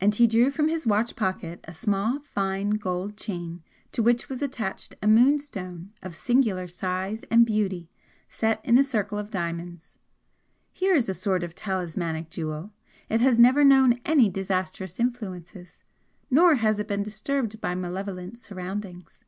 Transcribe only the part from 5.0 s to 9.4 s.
a moonstone of singular size and beauty, set in a circle of